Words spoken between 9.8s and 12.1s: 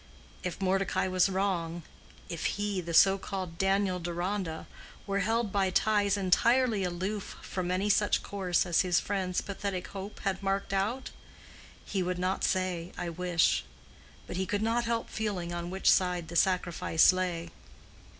hope had marked out?—he